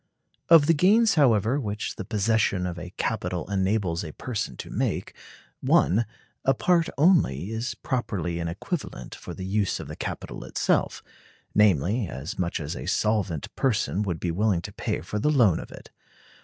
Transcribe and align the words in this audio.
Of 0.49 0.65
the 0.65 0.73
gains, 0.73 1.13
however, 1.13 1.59
which 1.59 1.95
the 1.95 2.03
possession 2.03 2.65
of 2.65 2.79
a 2.79 2.89
capital 2.97 3.47
enables 3.51 4.03
a 4.03 4.11
person 4.13 4.57
to 4.57 4.71
make, 4.71 5.13
(1) 5.59 6.07
a 6.43 6.53
part 6.55 6.89
only 6.97 7.51
is 7.51 7.75
properly 7.75 8.39
an 8.39 8.47
equivalent 8.47 9.13
for 9.13 9.35
the 9.35 9.45
use 9.45 9.79
of 9.79 9.87
the 9.87 9.95
capital 9.95 10.43
itself; 10.43 11.03
namely, 11.53 12.07
as 12.07 12.39
much 12.39 12.59
as 12.59 12.75
a 12.75 12.87
solvent 12.87 13.53
person 13.55 14.01
would 14.01 14.19
be 14.19 14.31
willing 14.31 14.63
to 14.63 14.73
pay 14.73 15.01
for 15.01 15.19
the 15.19 15.29
loan 15.29 15.59
of 15.59 15.71
it. 15.71 15.91